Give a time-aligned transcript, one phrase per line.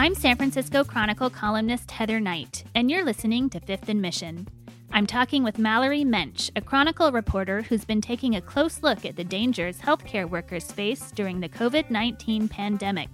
[0.00, 4.48] I'm San Francisco Chronicle columnist Heather Knight, and you're listening to Fifth and Mission.
[4.92, 9.16] I'm talking with Mallory Moench, a Chronicle reporter who's been taking a close look at
[9.16, 13.10] the dangers healthcare workers face during the COVID 19 pandemic,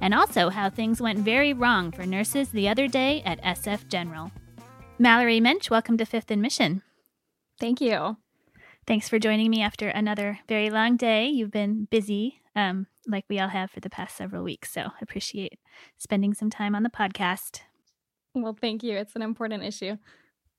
[0.00, 4.32] and also how things went very wrong for nurses the other day at SF General.
[4.98, 6.82] Mallory Moench, welcome to Fifth and Mission.
[7.60, 8.16] Thank you.
[8.88, 11.28] Thanks for joining me after another very long day.
[11.28, 14.72] You've been busy, um, like we all have for the past several weeks.
[14.72, 15.58] So appreciate
[15.96, 17.60] spending some time on the podcast.
[18.34, 18.96] Well, thank you.
[18.96, 19.96] It's an important issue.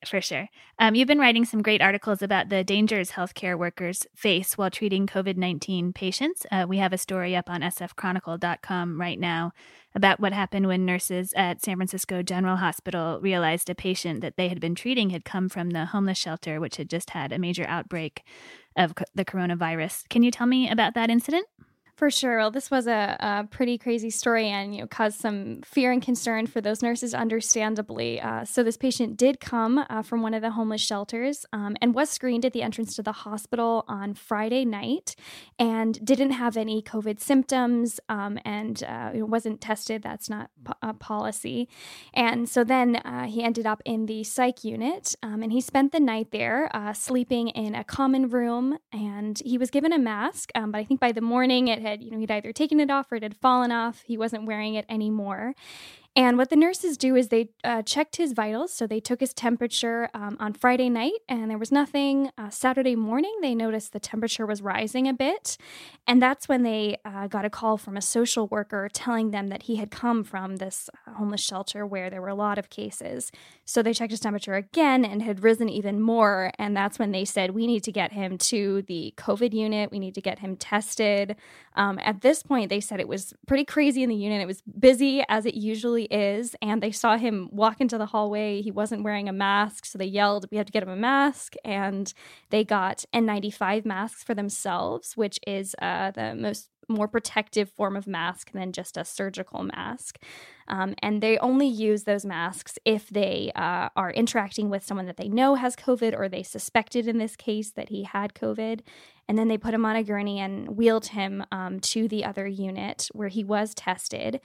[0.05, 0.47] For sure.
[0.77, 5.05] Um, you've been writing some great articles about the dangers healthcare workers face while treating
[5.07, 6.45] COVID 19 patients.
[6.49, 9.51] Uh, we have a story up on sfchronicle.com right now
[9.93, 14.47] about what happened when nurses at San Francisco General Hospital realized a patient that they
[14.47, 17.65] had been treating had come from the homeless shelter, which had just had a major
[17.67, 18.23] outbreak
[18.77, 20.07] of the coronavirus.
[20.07, 21.45] Can you tell me about that incident?
[21.99, 22.37] For sure.
[22.37, 26.01] Well, this was a, a, pretty crazy story and you know caused some fear and
[26.01, 28.21] concern for those nurses, understandably.
[28.21, 31.93] Uh, so this patient did come uh, from one of the homeless shelters um, and
[31.93, 35.17] was screened at the entrance to the hospital on Friday night,
[35.59, 40.01] and didn't have any COVID symptoms um, and uh, wasn't tested.
[40.01, 40.51] That's not
[40.81, 41.67] a policy.
[42.13, 45.91] And so then uh, he ended up in the psych unit, um, and he spent
[45.91, 50.49] the night there, uh, sleeping in a common room, and he was given a mask.
[50.55, 52.89] Um, but I think by the morning it had, you know, he'd either taken it
[52.89, 54.03] off or it had fallen off.
[54.05, 55.55] He wasn't wearing it anymore.
[56.15, 58.73] And what the nurses do is they uh, checked his vitals.
[58.73, 62.31] So they took his temperature um, on Friday night and there was nothing.
[62.37, 65.57] Uh, Saturday morning, they noticed the temperature was rising a bit.
[66.07, 69.63] And that's when they uh, got a call from a social worker telling them that
[69.63, 73.31] he had come from this uh, homeless shelter where there were a lot of cases.
[73.65, 76.51] So they checked his temperature again and had risen even more.
[76.57, 79.91] And that's when they said, We need to get him to the COVID unit.
[79.91, 81.35] We need to get him tested.
[81.75, 84.41] Um, at this point, they said it was pretty crazy in the unit.
[84.41, 86.55] It was busy as it usually is.
[86.61, 88.61] And they saw him walk into the hallway.
[88.61, 89.85] He wasn't wearing a mask.
[89.85, 91.55] So they yelled, We have to get him a mask.
[91.63, 92.13] And
[92.49, 98.07] they got N95 masks for themselves, which is uh, the most more protective form of
[98.07, 100.17] mask than just a surgical mask.
[100.67, 105.17] Um, and they only use those masks if they uh, are interacting with someone that
[105.17, 108.81] they know has COVID or they suspected in this case that he had COVID.
[109.27, 112.47] And then they put him on a gurney and wheeled him um, to the other
[112.47, 114.41] unit where he was tested.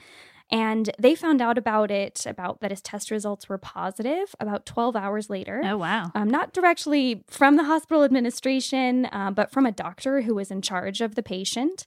[0.50, 4.94] And they found out about it, about that his test results were positive about 12
[4.94, 5.62] hours later.
[5.64, 6.12] Oh, wow.
[6.14, 10.60] Um, not directly from the hospital administration, uh, but from a doctor who was in
[10.62, 11.86] charge of the patient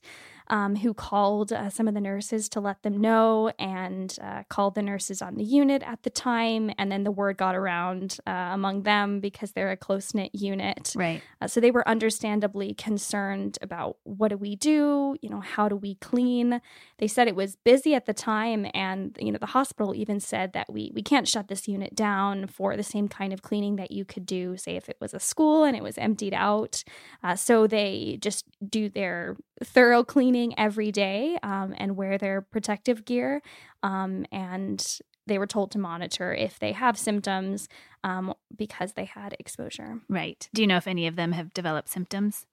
[0.50, 4.74] um, who called uh, some of the nurses to let them know and uh, called
[4.74, 6.70] the nurses on the unit at the time.
[6.78, 10.92] And then the word got around uh, among them because they're a close knit unit.
[10.96, 11.22] Right.
[11.40, 15.16] Uh, so they were understandably concerned about what do we do?
[15.20, 16.60] You know, how do we clean?
[16.98, 18.66] They said it was busy at the time.
[18.74, 22.46] And, you know, the hospital even said that we, we can't shut this unit down
[22.46, 25.20] for the same kind of cleaning that you could do, say, if it was a
[25.20, 26.82] school and it was emptied out.
[27.22, 33.04] Uh, so they just do their thorough cleaning every day um, and wear their protective
[33.04, 33.42] gear.
[33.82, 34.84] Um, and
[35.26, 37.68] they were told to monitor if they have symptoms
[38.02, 40.00] um, because they had exposure.
[40.08, 40.48] Right.
[40.52, 42.46] Do you know if any of them have developed symptoms?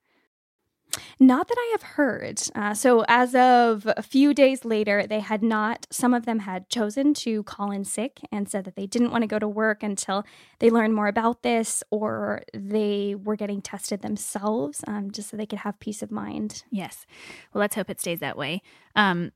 [1.20, 2.42] Not that I have heard.
[2.54, 6.70] Uh, so, as of a few days later, they had not, some of them had
[6.70, 9.84] chosen to call in sick and said that they didn't want to go to work
[9.84, 10.26] until
[10.60, 15.46] they learned more about this or they were getting tested themselves um, just so they
[15.46, 16.64] could have peace of mind.
[16.72, 17.06] Yes.
[17.54, 18.62] Well, let's hope it stays that way.
[18.96, 19.32] Um,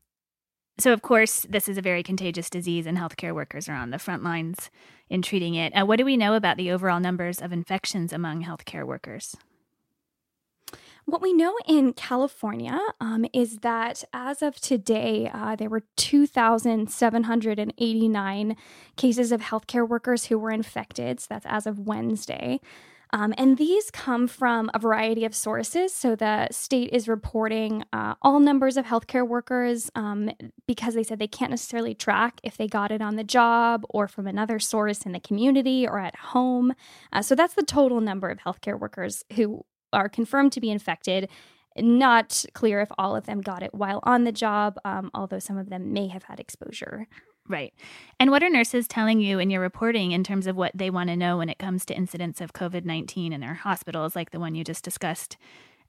[0.78, 3.98] so, of course, this is a very contagious disease, and healthcare workers are on the
[3.98, 4.70] front lines
[5.10, 5.72] in treating it.
[5.74, 9.36] Uh, what do we know about the overall numbers of infections among healthcare workers?
[11.06, 18.56] What we know in California um, is that as of today, uh, there were 2,789
[18.96, 21.20] cases of healthcare workers who were infected.
[21.20, 22.60] So that's as of Wednesday.
[23.12, 25.92] Um, and these come from a variety of sources.
[25.92, 30.30] So the state is reporting uh, all numbers of healthcare workers um,
[30.66, 34.06] because they said they can't necessarily track if they got it on the job or
[34.06, 36.72] from another source in the community or at home.
[37.12, 41.28] Uh, so that's the total number of healthcare workers who are confirmed to be infected.
[41.76, 45.56] Not clear if all of them got it while on the job, um, although some
[45.56, 47.06] of them may have had exposure.
[47.48, 47.72] Right.
[48.18, 51.10] And what are nurses telling you in your reporting in terms of what they want
[51.10, 54.40] to know when it comes to incidents of COVID 19 in their hospitals, like the
[54.40, 55.36] one you just discussed?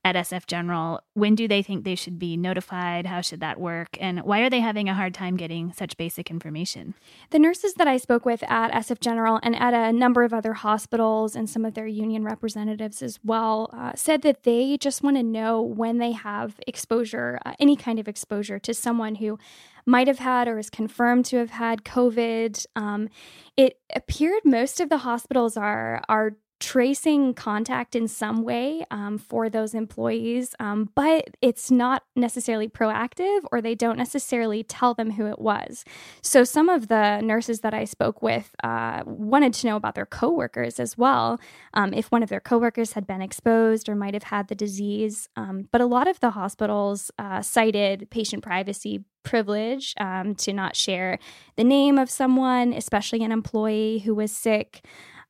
[0.04, 1.02] At SF General.
[1.14, 3.06] When do they think they should be notified?
[3.06, 3.90] How should that work?
[4.00, 6.96] And why are they having a hard time getting such basic information?
[7.30, 10.54] The nurses that I spoke with at SF General and at a number of other
[10.54, 15.18] hospitals and some of their union representatives as well uh, said that they just want
[15.18, 19.38] to know when they have exposure, uh, any kind of exposure to someone who
[19.86, 22.66] might have had or is confirmed to have had COVID.
[22.76, 23.10] Um,
[23.56, 29.50] it appeared most of the hospitals are are tracing contact in some way um, for
[29.50, 35.26] those employees, um, but it's not necessarily proactive or they don't necessarily tell them who
[35.26, 35.84] it was.
[36.22, 40.06] So some of the nurses that I spoke with uh, wanted to know about their
[40.06, 41.40] coworkers as well,
[41.74, 45.28] um, if one of their coworkers had been exposed or might have had the disease.
[45.36, 50.76] Um, but a lot of the hospitals uh, cited patient privacy privilege um, to not
[50.76, 51.20] share
[51.56, 54.84] the name of someone, especially an employee who was sick.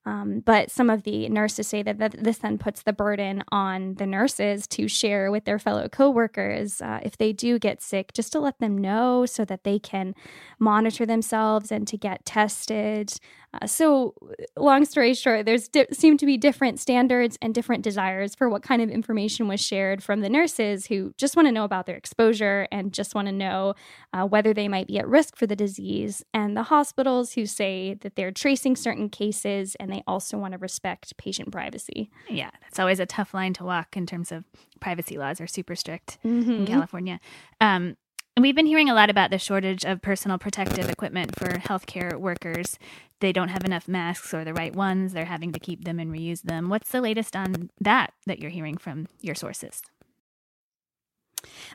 [0.05, 3.95] Um, but some of the nurses say that, that this then puts the burden on
[3.95, 8.31] the nurses to share with their fellow coworkers uh, if they do get sick, just
[8.31, 10.15] to let them know so that they can
[10.57, 13.13] monitor themselves and to get tested.
[13.53, 14.13] Uh, so,
[14.57, 18.63] long story short, there's di- seem to be different standards and different desires for what
[18.63, 21.97] kind of information was shared from the nurses who just want to know about their
[21.97, 23.73] exposure and just want to know
[24.13, 27.95] uh, whether they might be at risk for the disease, and the hospitals who say
[27.95, 32.09] that they're tracing certain cases and they also want to respect patient privacy.
[32.29, 34.45] Yeah, that's always a tough line to walk in terms of
[34.79, 36.51] privacy laws are super strict mm-hmm.
[36.51, 37.19] in California.
[37.59, 37.97] Um,
[38.35, 42.15] and we've been hearing a lot about the shortage of personal protective equipment for healthcare
[42.15, 42.79] workers.
[43.19, 45.13] They don't have enough masks or the right ones.
[45.13, 46.69] They're having to keep them and reuse them.
[46.69, 49.81] What's the latest on that that you're hearing from your sources?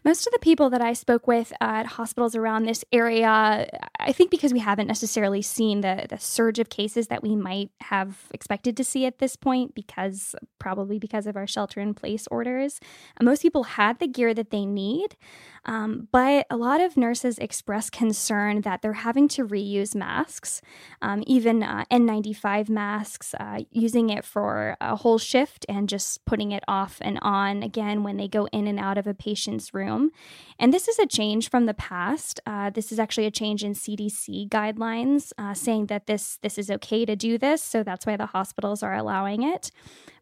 [0.04, 3.68] Most of the people that I spoke with at hospitals around this area,
[3.98, 7.70] I think because we haven't necessarily seen the, the surge of cases that we might
[7.80, 12.26] have expected to see at this point, because probably because of our shelter in place
[12.30, 12.80] orders,
[13.20, 15.16] most people had the gear that they need.
[15.64, 20.62] Um, but a lot of nurses express concern that they're having to reuse masks,
[21.02, 26.52] um, even uh, N95 masks, uh, using it for a whole shift and just putting
[26.52, 30.10] it off and on again when they go in and out of a patient's room.
[30.58, 32.40] And this is a change from the past.
[32.46, 36.70] Uh, this is actually a change in CDC guidelines uh, saying that this this is
[36.70, 39.70] okay to do this, so that's why the hospitals are allowing it.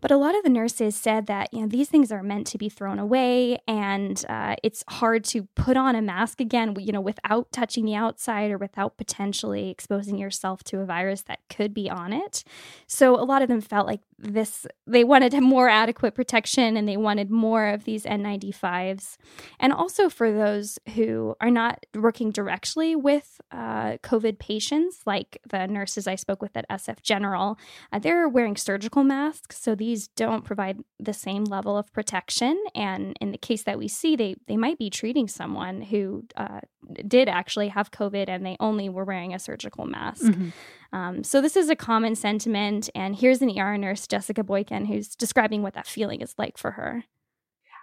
[0.05, 2.59] But a lot of the nurses said that you know these things are meant to
[2.59, 7.01] be thrown away, and uh, it's hard to put on a mask again, you know,
[7.01, 11.89] without touching the outside or without potentially exposing yourself to a virus that could be
[11.89, 12.45] on it.
[12.87, 16.99] So a lot of them felt like this they wanted more adequate protection and they
[16.99, 19.17] wanted more of these N95s.
[19.59, 25.67] And also for those who are not working directly with uh, COVID patients, like the
[25.67, 27.59] nurses I spoke with at SF General,
[27.91, 29.59] uh, they're wearing surgical masks.
[29.59, 32.62] So these don't provide the same level of protection.
[32.75, 36.61] And in the case that we see, they, they might be treating someone who uh,
[37.06, 40.23] did actually have COVID and they only were wearing a surgical mask.
[40.23, 40.96] Mm-hmm.
[40.96, 42.91] Um, so this is a common sentiment.
[42.94, 46.73] And here's an ER nurse, Jessica Boykin, who's describing what that feeling is like for
[46.73, 47.05] her.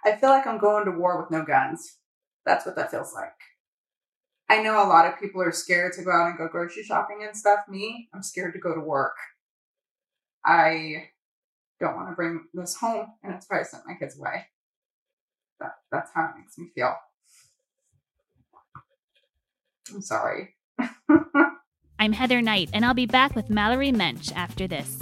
[0.04, 1.98] I feel like I'm going to war with no guns.
[2.44, 3.32] That's what that feels like.
[4.48, 7.20] I know a lot of people are scared to go out and go grocery shopping
[7.26, 7.60] and stuff.
[7.68, 9.16] Me, I'm scared to go to work.
[10.44, 11.10] I
[11.82, 14.46] don't want to bring this home, and it's I sent my kids away.
[15.60, 16.94] That, that's how it makes me feel.
[19.92, 20.54] I'm sorry.
[21.98, 25.00] I'm Heather Knight, and I'll be back with Mallory Moench after this.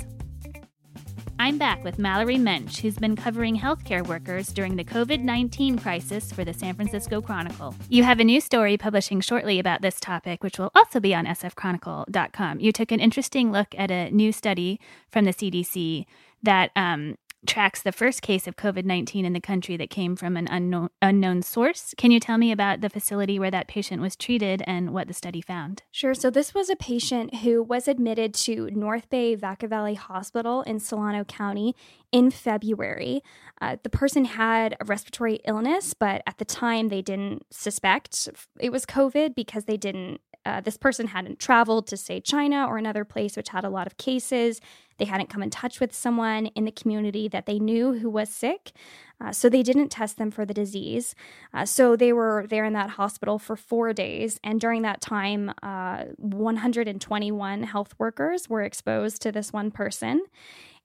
[1.39, 6.31] I'm back with Mallory Moench, who's been covering healthcare workers during the COVID 19 crisis
[6.33, 7.75] for the San Francisco Chronicle.
[7.89, 11.25] You have a new story publishing shortly about this topic, which will also be on
[11.25, 12.61] sfchronicle.com.
[12.61, 16.05] You took an interesting look at a new study from the CDC
[16.43, 17.17] that um,
[17.47, 20.91] tracks the first case of COVID 19 in the country that came from an unknown,
[21.01, 21.95] unknown source.
[21.97, 25.15] Can you tell me about the facility where that patient was treated and what the
[25.15, 25.83] study found?
[25.91, 26.15] Sure.
[26.15, 30.81] So, this was a patient who was admitted to North Bay Vaca Valley Hospital in
[30.81, 31.75] Solano County
[32.13, 33.23] in February.
[33.61, 38.29] Uh, the person had a respiratory illness, but at the time they didn't suspect
[38.59, 42.79] it was COVID because they didn't uh, this person hadn't traveled to, say, China or
[42.79, 44.61] another place which had a lot of cases.
[44.99, 48.29] They hadn't come in touch with someone in the community that they knew who was
[48.29, 48.73] sick.
[49.21, 51.15] Uh, so they didn't test them for the disease.
[51.53, 54.41] Uh, so they were there in that hospital for four days.
[54.43, 60.23] And during that time, uh, 121 health workers were exposed to this one person.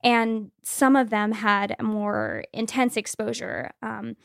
[0.03, 3.71] And some of them had more intense exposure.
[3.81, 4.17] Um,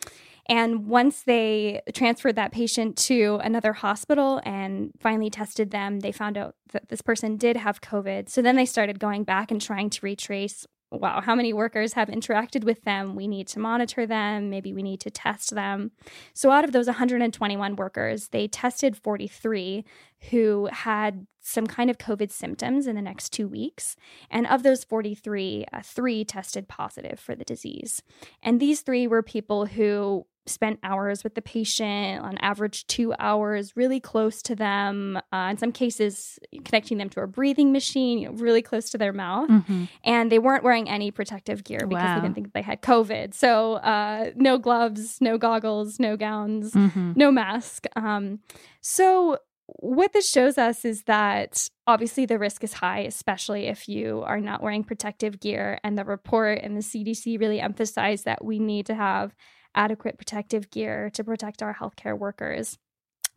[0.46, 6.36] and once they transferred that patient to another hospital and finally tested them, they found
[6.36, 8.28] out that this person did have COVID.
[8.28, 12.08] So then they started going back and trying to retrace wow, how many workers have
[12.08, 13.14] interacted with them?
[13.14, 14.50] We need to monitor them.
[14.50, 15.92] Maybe we need to test them.
[16.34, 19.84] So, out of those 121 workers, they tested 43
[20.30, 23.96] who had some kind of COVID symptoms in the next two weeks.
[24.30, 28.02] And of those 43, uh, three tested positive for the disease.
[28.42, 33.76] And these three were people who spent hours with the patient, on average, two hours,
[33.76, 35.18] really close to them.
[35.32, 38.98] Uh, in some cases, connecting them to a breathing machine, you know, really close to
[38.98, 39.48] their mouth.
[39.48, 39.84] Mm-hmm.
[40.04, 42.14] And they weren't wearing any protective gear because wow.
[42.16, 43.34] they didn't think they had COVID.
[43.34, 47.12] So, uh, no gloves, no goggles, no gowns, mm-hmm.
[47.14, 47.86] no mask.
[47.96, 48.40] Um,
[48.80, 49.38] so,
[49.78, 54.40] what this shows us is that obviously the risk is high, especially if you are
[54.40, 55.78] not wearing protective gear.
[55.84, 59.34] And the report and the CDC really emphasize that we need to have
[59.74, 62.78] adequate protective gear to protect our healthcare workers.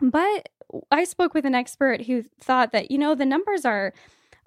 [0.02, 0.50] But
[0.92, 3.94] I spoke with an expert who thought that, you know, the numbers are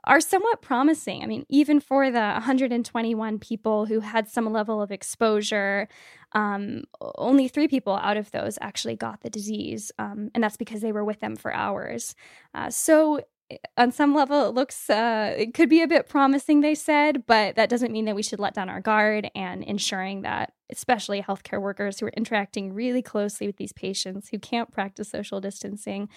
[0.06, 1.22] are somewhat promising.
[1.22, 5.88] I mean, even for the 121 people who had some level of exposure,
[6.32, 9.90] um, only three people out of those actually got the disease.
[9.98, 12.14] Um, and that's because they were with them for hours.
[12.54, 13.20] Uh, so
[13.76, 17.55] on some level it looks uh, it could be a bit promising they said but
[17.57, 21.61] that doesn't mean that we should let down our guard and ensuring that especially healthcare
[21.61, 26.09] workers who are interacting really closely with these patients who can't practice social distancing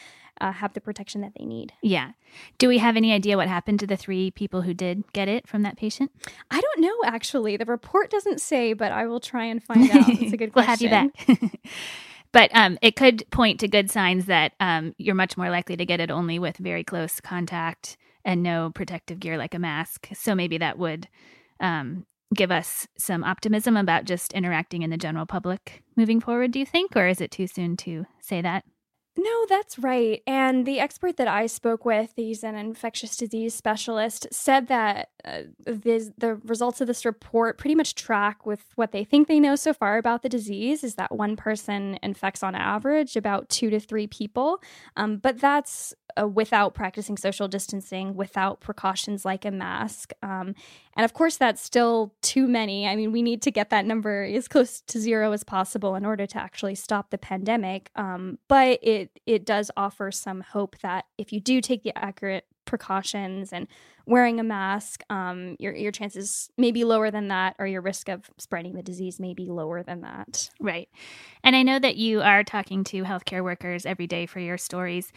[0.42, 1.74] uh, have the protection that they need.
[1.84, 2.12] Yeah.
[2.58, 5.48] Do we have any idea what happened to the three people who did get it
[5.48, 6.12] from that patient?
[6.50, 7.58] I don't know actually.
[7.58, 10.10] The report doesn't say but i will try and find out.
[10.10, 11.70] It's a good question we'll have you back
[12.32, 15.86] But um, it could point to good signs that um, you're much more likely to
[15.86, 20.10] get it only with very close contact and no protective gear like a mask.
[20.14, 21.08] So maybe that would
[21.60, 22.06] um,
[22.36, 26.66] give us some optimism about just interacting in the general public moving forward, do you
[26.66, 26.96] think?
[26.96, 28.64] Or is it too soon to say that?
[29.22, 30.24] No, that's right.
[30.26, 35.42] And the expert that I spoke with, he's an infectious disease specialist, said that uh,
[35.66, 39.74] the results of this report pretty much track with what they think they know so
[39.74, 44.08] far about the disease is that one person infects on average about two to three
[44.08, 44.62] people.
[44.96, 50.12] Um, but that's uh, without practicing social distancing, without precautions like a mask.
[50.24, 50.56] Um,
[50.96, 52.88] and of course, that's still too many.
[52.88, 56.06] I mean, we need to get that number as close to zero as possible in
[56.06, 57.90] order to actually stop the pandemic.
[57.96, 62.46] Um, but it it does offer some hope that if you do take the accurate
[62.66, 63.68] precautions and
[64.06, 68.10] wearing a mask, um, your your chances may be lower than that, or your risk
[68.10, 70.50] of spreading the disease may be lower than that.
[70.60, 70.90] Right.
[71.44, 75.12] And I know that you are talking to healthcare workers every day for your stories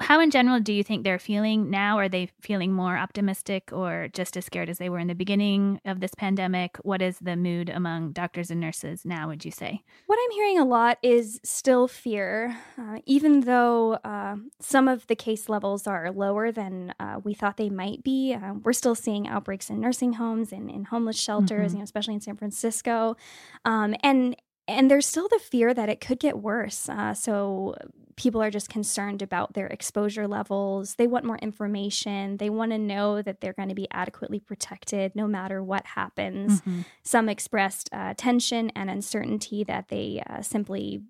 [0.00, 1.98] how in general do you think they're feeling now?
[1.98, 5.80] Are they feeling more optimistic or just as scared as they were in the beginning
[5.84, 6.76] of this pandemic?
[6.82, 9.82] What is the mood among doctors and nurses now, would you say?
[10.06, 12.56] What I'm hearing a lot is still fear.
[12.78, 17.56] Uh, even though uh, some of the case levels are lower than uh, we thought
[17.56, 21.68] they might be, uh, we're still seeing outbreaks in nursing homes and in homeless shelters,
[21.68, 21.76] mm-hmm.
[21.76, 23.16] you know, especially in San Francisco.
[23.64, 24.36] Um, and
[24.68, 26.88] and there's still the fear that it could get worse.
[26.88, 27.74] Uh, so
[28.16, 30.96] people are just concerned about their exposure levels.
[30.96, 32.36] They want more information.
[32.36, 36.60] They want to know that they're going to be adequately protected no matter what happens.
[36.60, 36.80] Mm-hmm.
[37.04, 41.02] Some expressed uh, tension and uncertainty that they uh, simply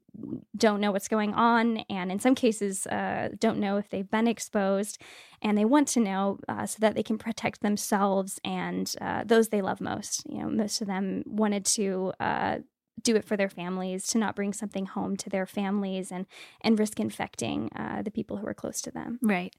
[0.56, 4.28] don't know what's going on, and in some cases, uh, don't know if they've been
[4.28, 5.00] exposed.
[5.40, 9.48] And they want to know uh, so that they can protect themselves and uh, those
[9.48, 10.26] they love most.
[10.28, 12.58] You know, most of them wanted to uh,
[13.02, 16.26] do it for their families to not bring something home to their families and
[16.60, 19.18] and risk infecting uh, the people who are close to them.
[19.22, 19.54] Right.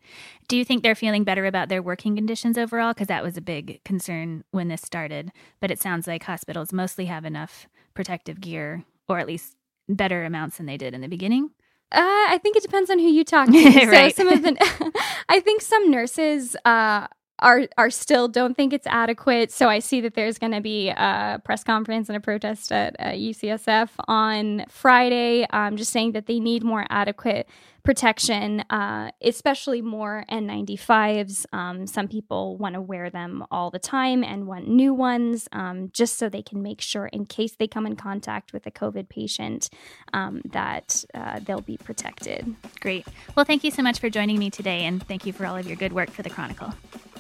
[0.48, 2.94] Do you think they're feeling better about their working conditions overall?
[2.94, 5.32] Because that was a big concern when this started.
[5.60, 9.56] But it sounds like hospitals mostly have enough protective gear or at least
[9.88, 11.52] better amounts than they did in the beginning.
[11.92, 13.72] Uh, I think it depends on who you talk to.
[13.72, 14.94] so some of the,
[15.30, 17.08] I think some nurses uh,
[17.40, 19.52] are are still don't think it's adequate.
[19.52, 22.96] So I see that there's going to be a press conference and a protest at
[23.00, 25.46] uh, UCSF on Friday.
[25.52, 27.48] Um, just saying that they need more adequate
[27.84, 31.46] protection, uh, especially more N95s.
[31.54, 35.90] Um, some people want to wear them all the time and want new ones, um,
[35.92, 39.10] just so they can make sure, in case they come in contact with a COVID
[39.10, 39.70] patient,
[40.14, 42.56] um, that uh, they'll be protected.
[42.80, 43.08] Great.
[43.36, 45.66] Well, thank you so much for joining me today, and thank you for all of
[45.66, 46.74] your good work for the Chronicle.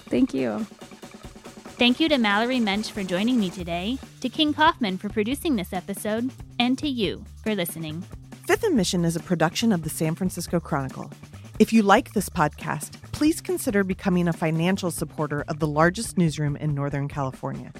[0.09, 0.65] Thank you.
[1.77, 5.71] Thank you to Mallory Moench for joining me today, to King Kaufman for producing this
[5.71, 8.03] episode, and to you for listening.
[8.45, 11.09] Fifth and Mission is a production of the San Francisco Chronicle.
[11.59, 16.55] If you like this podcast, please consider becoming a financial supporter of the largest newsroom
[16.55, 17.71] in Northern California.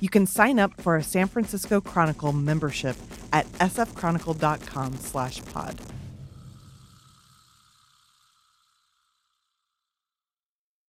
[0.00, 2.96] You can sign up for a San Francisco Chronicle membership
[3.32, 5.80] at sfchronicle.com/pod.